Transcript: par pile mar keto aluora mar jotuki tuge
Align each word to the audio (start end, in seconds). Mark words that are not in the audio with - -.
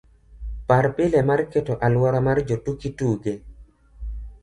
par 0.67 0.85
pile 0.95 1.19
mar 1.29 1.41
keto 1.51 1.73
aluora 1.85 2.19
mar 2.27 2.37
jotuki 2.47 2.89
tuge 2.97 3.33